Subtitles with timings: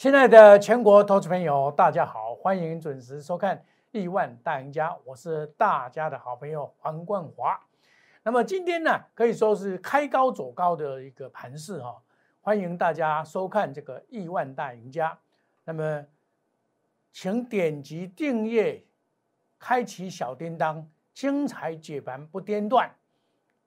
[0.00, 3.58] 亲爱的全国投资朋友，大家好，欢迎准时收看
[3.90, 7.60] 《亿万大赢家》，我是大家的好朋友黄冠华。
[8.22, 12.00] 那么今天呢，可以说是开高走高的一个盘势哈，
[12.40, 15.12] 欢迎大家收看这个《亿万大赢家》。
[15.64, 16.06] 那么，
[17.12, 18.82] 请点击订阅，
[19.58, 22.90] 开启小叮当，精彩解盘不间断，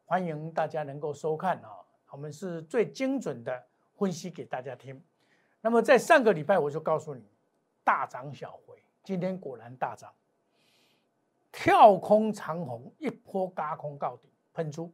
[0.04, 1.70] 欢迎大家能够收看啊，
[2.10, 3.64] 我们是最精准的
[4.00, 5.00] 分析给大家听。
[5.66, 7.24] 那么在上个礼拜我就告诉你，
[7.86, 10.14] 大涨小回，今天果然大涨，
[11.54, 14.94] 跳空长红，一波嘎空到底喷出。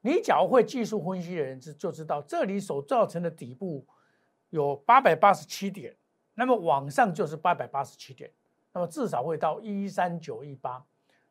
[0.00, 3.86] 你只要会技术分析的人知就知道，这里所造成的底部
[4.48, 5.96] 有八百八十七点，
[6.34, 8.28] 那么往上就是八百八十七点，
[8.72, 10.84] 那么至少会到一三九一八，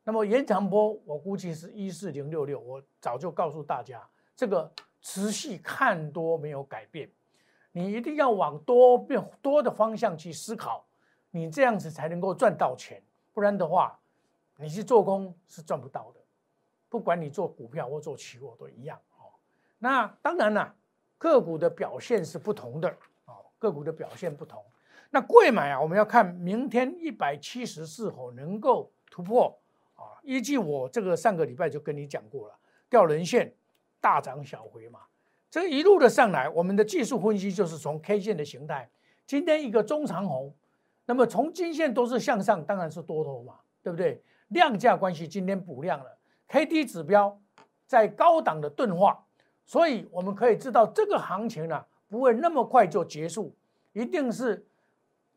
[0.05, 4.01] 那么延长波我估计是一四零六六，我早就告诉大家，
[4.33, 7.11] 这个持续看多没有改变。
[7.71, 10.85] 你一定要往多变多的方向去思考，
[11.31, 13.01] 你这样子才能够赚到钱，
[13.33, 13.99] 不然的话，
[14.57, 16.19] 你去做工是赚不到的。
[16.89, 19.29] 不管你做股票或做期货都一样哦。
[19.77, 20.75] 那当然了，
[21.19, 22.89] 个股的表现是不同的
[23.25, 24.65] 哦，个股的表现不同。
[25.11, 29.55] 那贵买啊，我们要看明天一百七十是否能够突破
[29.95, 30.17] 啊。
[30.23, 32.55] 依据我这个上个礼拜就跟你讲过了，
[32.89, 33.53] 掉人线，
[34.01, 35.01] 大涨小回嘛。
[35.51, 38.87] 这一路的上来，我们的技术分析就是从 K 线的形态，
[39.25, 40.53] 今天一个中长红，
[41.05, 44.21] 那么从均线都是向上，当然是多头嘛，对不对？
[44.49, 47.39] 量价关系今天补量了，K D 指标
[47.87, 49.25] 在高档的钝化，
[49.65, 53.55] 所以我们可以知道这个行情呢不会那么快就结束，
[53.93, 54.63] 一定是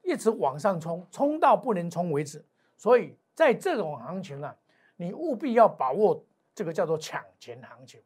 [0.03, 2.45] 一直往上冲，冲到不能冲为止。
[2.77, 4.55] 所以在这种行情啊，
[4.97, 6.23] 你务必要把握
[6.55, 7.99] 这个叫做抢钱行情。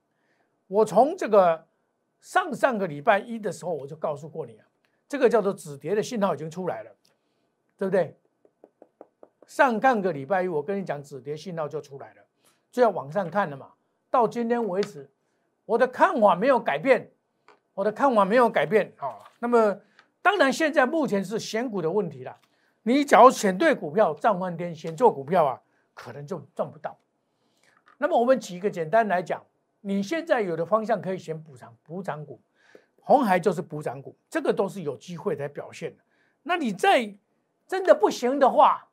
[0.69, 1.67] 我从这个。
[2.27, 4.67] 上上个礼拜一的时候，我就告诉过你啊，
[5.09, 6.91] 这个叫做止跌的信号已经出来了，
[7.79, 8.19] 对不对？
[9.47, 12.23] 上上个礼拜一，我跟你讲止跌信号就出来了，
[12.73, 13.75] 就要往上看了嘛。
[14.11, 15.09] 到今天为止，
[15.67, 17.13] 我的看法没有改变，
[17.75, 19.19] 我的看法没有改变啊。
[19.39, 19.81] 那么，
[20.21, 22.37] 当然现在目前是选股的问题了。
[22.83, 25.63] 你假如选对股票，赚翻天；选错股票啊，
[25.95, 26.99] 可能就赚不到。
[27.99, 29.41] 那么我们举一个简单来讲。
[29.87, 32.41] 你现在有的方向可以选补涨补涨股，
[32.99, 36.03] 红海就是补涨股，这个都是有机会来表现的。
[36.43, 37.17] 那你再
[37.69, 38.89] 真的不行的话，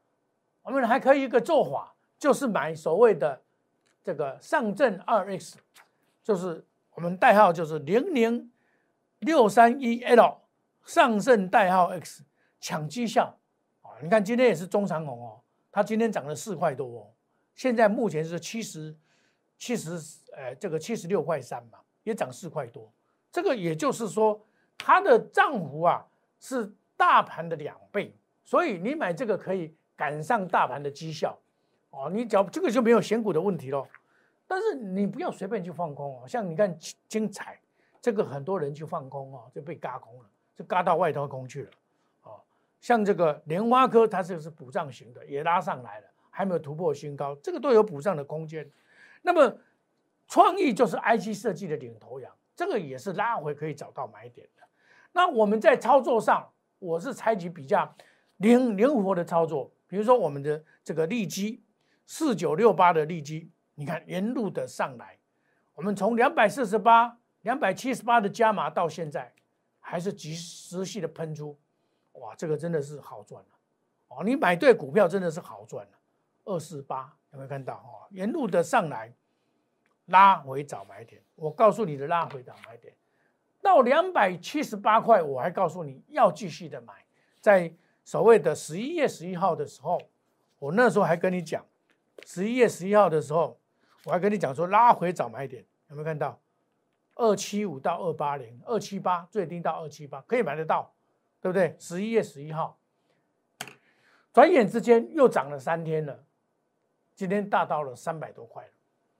[0.62, 3.42] 我们还可以一个做法，就是买所谓的
[4.04, 5.58] 这个上证二 X，
[6.24, 8.52] 就是我们代号就是零零
[9.18, 10.42] 六三一 L
[10.86, 12.24] 上证代号 X
[12.60, 13.36] 抢绩效
[13.82, 13.98] 啊！
[14.00, 17.10] 你看今天也是中长红哦，它今天涨了四块多哦，
[17.56, 18.96] 现在目前是七十。
[19.56, 19.98] 七十，
[20.36, 22.92] 呃，这个七十六块三嘛，也涨四块多，
[23.32, 24.40] 这个也就是说，
[24.78, 26.06] 它的涨幅啊
[26.40, 31.38] 是大盘的两倍，所以你买这个可以赶上大盘的绩效，
[31.92, 33.88] 哦，你只要这个就没有选股的问题喽。
[34.46, 36.78] 但是你不要随便去放空哦，像你看
[37.08, 37.60] 精彩，
[38.02, 41.70] 这个很多人去放空哦，就被嘎空了，就嘎到外太空去了，
[42.24, 42.42] 哦，
[42.82, 48.70] 像这个莲花科，它这个是补涨型的，也拉上来了，还没有突破新高，这个都有补涨的空间。
[49.22, 49.58] 那么，
[50.28, 54.64] 创意就是 IC 设计的领头羊，这个也是拉回可以找到买点的。
[55.12, 57.96] 那我们在操作上，我是采取比较
[58.38, 61.64] 灵灵活的操作，比如说我们的这个利基
[62.06, 65.18] 四九六八的利基，你看沿路的上来，
[65.76, 69.34] 我们从两百四十八、两百七十八的加码到现在，
[69.80, 71.60] 还是及时系的喷出，
[72.14, 73.50] 哇，这个真的是好赚了
[74.08, 74.24] 哦！
[74.24, 75.92] 你买对股票真的是好赚了，
[76.46, 77.14] 二四八。
[77.32, 78.06] 有没有看到哦？
[78.12, 79.12] 沿路的上来
[80.06, 82.94] 拉回找买点，我告诉你的拉回找买点
[83.62, 86.94] 到两百七十八块，我还告诉你要继续的买。
[87.40, 90.02] 在所谓的十一月十一号的时候，
[90.60, 91.66] 我那时候还跟你讲，
[92.26, 93.58] 十一月十一号的时候，
[94.04, 96.40] 我还跟你讲说拉回找买点，有没有看到？
[97.16, 100.94] 二七五到二八零，二七八最低到二七八可以买得到，
[101.40, 101.76] 对不对？
[101.80, 102.78] 十一月十一号，
[104.34, 106.24] 转眼之间又涨了三天了。
[107.16, 108.72] 今天大到了三百多块了，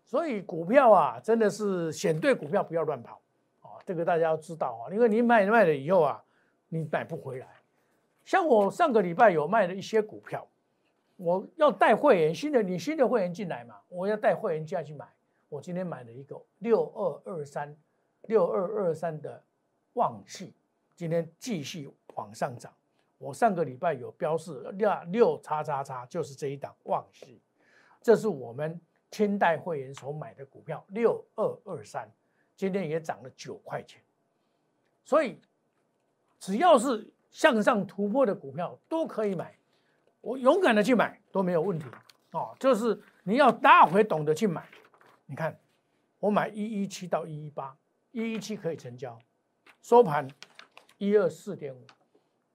[0.06, 3.22] 所以股票啊，真的是选对股票，不要乱跑
[3.62, 3.80] 啊！
[3.86, 6.24] 这个大家要知道啊，因为你买卖了以后啊，
[6.70, 7.48] 你买不回来。
[8.24, 10.48] 像我上个礼拜有卖了一些股票，
[11.16, 15.06] 我要带会员新的，你新的会员进来嘛，我要带会员价去买。
[15.50, 17.76] 我今天买了一个六二二三
[18.24, 19.44] 六二二三的
[19.94, 20.54] 旺气，
[20.96, 22.74] 今天继续往上涨。
[23.18, 27.40] 我上个礼拜有标示六六叉叉叉，就是这一档旺气。
[28.02, 28.80] 这是我们
[29.14, 32.12] 清代会员所买的股票六二二三，
[32.56, 34.02] 今天也涨了九块钱。
[35.06, 35.40] 所以
[36.40, 39.56] 只要是向上突破的股票都可以买，
[40.20, 41.86] 我勇敢的去买都没有问题
[42.32, 42.56] 哦。
[42.60, 44.68] 就是你要大回懂得去买，
[45.28, 45.60] 你看
[46.18, 47.78] 我买一一七到一一八，
[48.14, 49.20] 一一七可以成交，
[49.84, 50.28] 收盘
[50.98, 51.86] 一二四点五，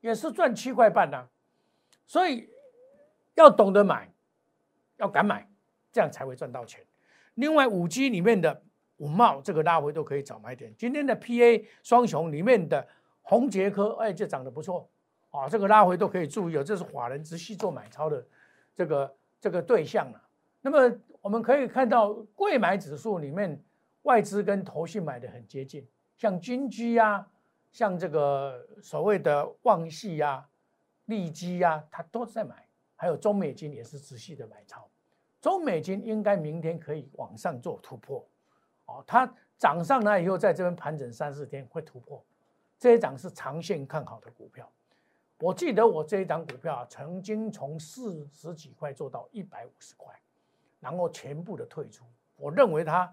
[0.00, 1.28] 也是赚七块半呐。
[2.05, 2.50] 所以
[3.34, 4.12] 要懂得买，
[4.96, 5.49] 要敢买，
[5.93, 6.85] 这样才会赚到钱。
[7.35, 8.62] 另外五 G 里面的
[8.96, 10.75] 五茂这个拉回都可以找买点。
[10.76, 12.87] 今天的 PA 双雄里面的
[13.23, 14.90] 宏杰科，哎，这涨得不错
[15.31, 16.64] 啊，这个拉回都可以注意哦。
[16.64, 18.26] 这是华人直系做买超的
[18.75, 20.20] 这个这个对象了。
[20.61, 23.62] 那么我们可以看到，贵买指数里面
[24.02, 25.87] 外资跟投信买的很接近，
[26.17, 27.26] 像金基呀，
[27.70, 30.49] 像这个所谓的旺系呀、
[31.05, 32.67] 利基呀，它都在买。
[32.96, 34.91] 还有中美金也是直系的买超。
[35.48, 38.22] 中美金应该明天可以往上做突破，
[38.84, 42.22] 哦，它涨上来以后，在这边盘整三四天会突破，
[42.78, 44.70] 这一档是长线看好的股票。
[45.38, 50.14] 我记得我这一档股票啊，曾经从四十几块做到一百五十块，
[50.80, 52.04] 然后全部的退出。
[52.36, 53.10] 我认为它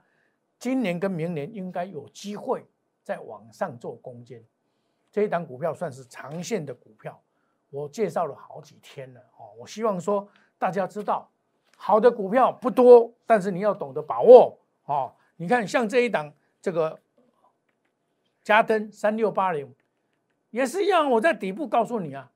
[0.59, 2.65] 今年跟明年应该有机会
[3.01, 4.43] 再往上做攻坚。
[5.09, 7.17] 这一档股票算是长线的股票，
[7.69, 9.53] 我介绍了好几天了哦。
[9.57, 10.27] 我希望说
[10.59, 11.31] 大家知道。
[11.85, 15.13] 好的股票不多，但是你要懂得把握哦。
[15.35, 16.99] 你看，像这一档这个
[18.41, 19.71] 嘉登三六八零，
[20.49, 21.07] 也是一样。
[21.11, 22.31] 我在底部告诉你啊，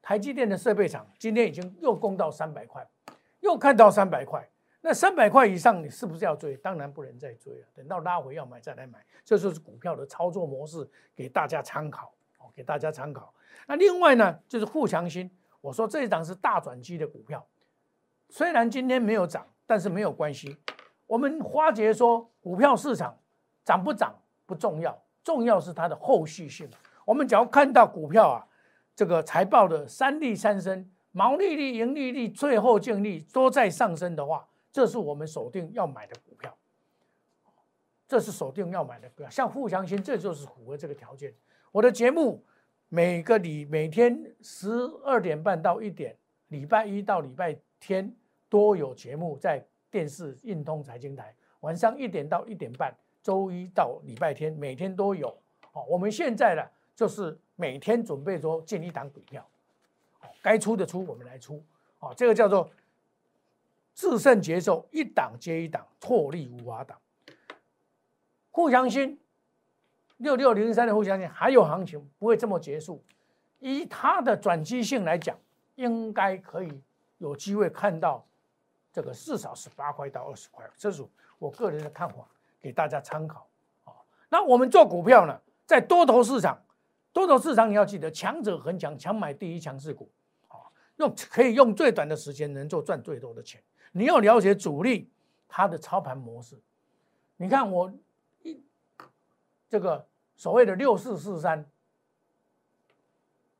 [0.00, 2.88] 台积电的设备厂今天已经又攻到三百块，
[3.40, 4.48] 又看到三百块。
[4.80, 6.56] 那三百块以上，你是不是要追？
[6.56, 9.04] 当然不能再追了，等到拉回要买再来买。
[9.26, 13.34] 这就是股票的操作模式，给大家参考哦，给大家参考。
[13.66, 15.30] 那另外呢，就是富强新，
[15.60, 17.46] 我说这一档是大转机的股票。
[18.30, 20.56] 虽然今天没有涨，但是没有关系。
[21.06, 23.18] 我们花姐说，股票市场
[23.64, 24.14] 涨不涨
[24.46, 26.70] 不重要，重要是它的后续性。
[27.04, 28.46] 我们只要看到股票啊，
[28.94, 36.56] 这个财报的三利三升，毛利率、盈利率、最后净利都在上升的话，这是我们锁定要买的股票。
[38.06, 41.34] 这是锁定要买的股票，像富强新，这就是符合这个条件。
[41.72, 42.44] 我的节目
[42.88, 44.70] 每个礼每天十
[45.04, 46.16] 二点半到一点，
[46.48, 48.14] 礼拜一到礼拜天。
[48.50, 52.92] 多有节目在电视运通财经台，晚上一点到一点半，
[53.22, 55.28] 周一到礼拜天每天都有。
[55.72, 56.62] 哦，我们现在呢，
[56.96, 59.48] 就是每天准备说进一档股票，
[60.42, 61.62] 该出的出我们来出。
[62.00, 62.68] 哦，这个叫做
[63.94, 66.98] 制胜节奏，一档接一档，错利无法挡。
[68.50, 69.16] 互相新
[70.16, 73.00] 六六零三的互相新还有行情，不会这么结束。
[73.60, 75.38] 以它的转机性来讲，
[75.76, 76.82] 应该可以
[77.18, 78.26] 有机会看到。
[78.92, 81.06] 这个至少是八块到二十块，这是
[81.38, 82.26] 我个人的看法，
[82.60, 83.46] 给大家参考
[83.84, 83.94] 啊。
[84.28, 86.60] 那我们做股票呢，在多头市场，
[87.12, 90.10] 多头市场你要记得，强者恒强，强买第一强势股
[90.48, 90.58] 啊，
[90.96, 93.62] 用可以用最短的时间能够赚最多的钱。
[93.92, 95.10] 你要了解主力
[95.48, 96.60] 他的操盘模式。
[97.36, 97.92] 你看我
[98.42, 98.62] 一
[99.68, 100.06] 这个
[100.36, 101.64] 所谓的六四四三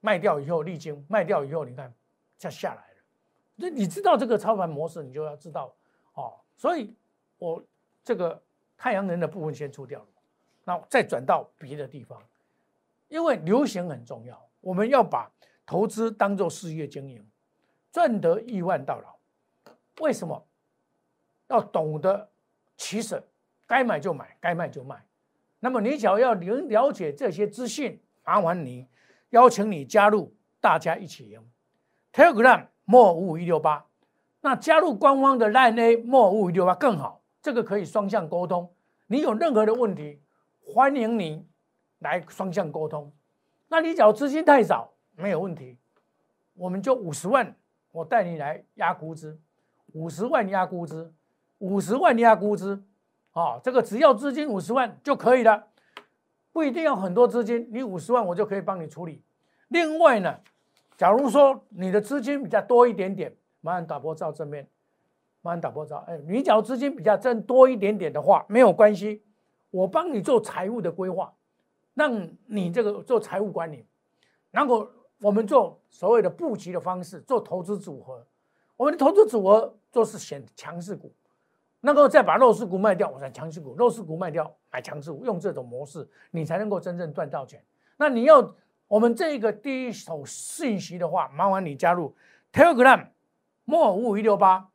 [0.00, 1.94] 卖掉以后，历经卖掉以后，你看
[2.36, 2.89] 再下来。
[3.60, 5.70] 那你知道这个操盘模式，你就要知道
[6.14, 6.32] 哦。
[6.56, 6.94] 所以，
[7.36, 7.62] 我
[8.02, 8.42] 这个
[8.76, 10.06] 太阳能的部分先出掉了，
[10.64, 12.22] 那再转到别的地方，
[13.08, 14.48] 因为流行很重要。
[14.62, 15.30] 我们要把
[15.66, 17.22] 投资当做事业经营，
[17.92, 19.16] 赚得亿万到老。
[20.00, 20.46] 为什么？
[21.48, 22.30] 要懂得
[22.78, 23.22] 取舍，
[23.66, 25.04] 该买就买，该卖就卖。
[25.58, 28.86] 那么你只要要了解这些资讯，麻烦你
[29.30, 31.46] 邀请你加入，大家一起赢。
[32.12, 32.66] Telegram。
[32.90, 33.86] 莫五五一六八，
[34.40, 38.68] 那加入官方的 Line A 莫五五一六八更好，这个可以双向沟通。
[39.06, 40.20] 你有任何的问题，
[40.66, 41.46] 欢迎你
[42.00, 43.12] 来双向沟通。
[43.68, 45.78] 那你只要资金太少，没有问题，
[46.54, 47.54] 我们就五十万，
[47.92, 49.38] 我带你来压估值，
[49.92, 51.12] 五十万压估值，
[51.58, 52.82] 五十万压估值，
[53.30, 55.68] 啊，这个只要资金五十万就可以了，
[56.52, 59.22] 不一定要很多资金，你五十万我就可以帮你处理。
[59.68, 60.40] 另外呢。
[61.00, 64.68] 假如说你的资金比较多一点点，麻烦打波照正面，
[65.40, 66.04] 麻烦打波照。
[66.06, 69.22] 哎，你假如资金比较增多一点点的话，没有关系，
[69.70, 71.32] 我帮你做财务的规划，
[71.94, 73.86] 让你这个做财务管理，
[74.50, 74.86] 然后
[75.22, 78.26] 我们做所谓的布局的方式，做投资组合。
[78.76, 81.10] 我们的投资组合就是选强势股，
[81.80, 87.64] 那个再把弱势股卖掉，我选强势股，弱势股卖掉买强势股，用这种模式，你才能够真正赚到钱。
[87.96, 88.54] 那你要。
[88.90, 92.16] 我们这个第一手信息的话，麻烦你加入
[92.52, 93.06] Telegram
[93.64, 94.68] 莫五一六八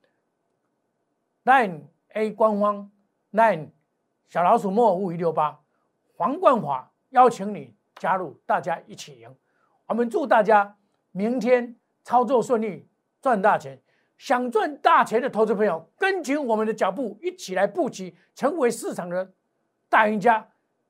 [1.43, 1.81] Line
[2.13, 2.89] A 官方
[3.34, 3.72] Line
[4.29, 5.60] 小老鼠莫五五一六八
[6.15, 9.36] 黄冠华邀请你加入，大家一起赢。
[9.88, 10.77] 我们祝大家
[11.12, 12.88] 明天操作顺利，
[13.22, 13.81] 赚大钱。
[14.17, 19.34] 想赚大钱的投资朋友，跟紧我们的脚步，一起来布局，成为市场的
[19.89, 20.48] 大赢家。